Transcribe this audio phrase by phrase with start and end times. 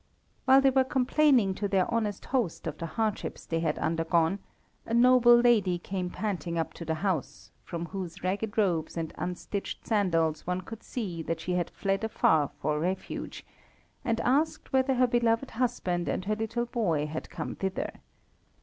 [0.45, 4.39] While they were complaining to their honest host of the hardships they had undergone,
[4.83, 9.85] a noble lady came panting up to the house, from whose ragged robes and unstitched
[9.85, 13.45] sandals one could see that she had fled afar for refuge,
[14.03, 18.01] and asked whether her beloved husband and her little boy had come thither.